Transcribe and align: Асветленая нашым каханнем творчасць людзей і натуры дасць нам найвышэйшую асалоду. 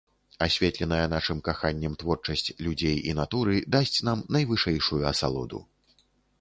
Асветленая 0.45 1.03
нашым 1.11 1.41
каханнем 1.47 1.97
творчасць 2.05 2.49
людзей 2.69 2.97
і 3.11 3.15
натуры 3.21 3.55
дасць 3.79 3.99
нам 4.11 4.27
найвышэйшую 4.39 5.03
асалоду. 5.15 5.65